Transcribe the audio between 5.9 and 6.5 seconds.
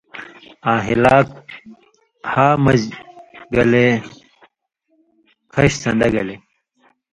گلے